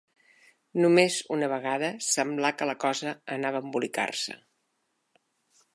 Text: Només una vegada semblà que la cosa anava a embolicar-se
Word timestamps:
Només 0.83 1.17
una 1.35 1.49
vegada 1.51 1.91
semblà 2.07 2.51
que 2.61 2.69
la 2.71 2.77
cosa 2.85 3.15
anava 3.39 3.61
a 3.61 3.67
embolicar-se 3.69 4.41